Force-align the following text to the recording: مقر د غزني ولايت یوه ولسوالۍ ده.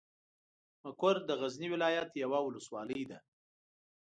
مقر 0.83 1.15
د 1.29 1.31
غزني 1.39 1.67
ولايت 1.73 2.11
یوه 2.23 2.39
ولسوالۍ 2.43 3.01
ده. 3.09 3.19